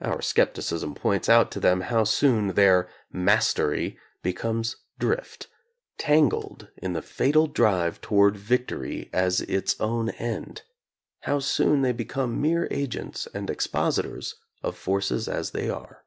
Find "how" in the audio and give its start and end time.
1.80-2.04, 11.22-11.40